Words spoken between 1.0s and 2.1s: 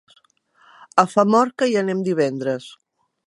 A Famorca hi anem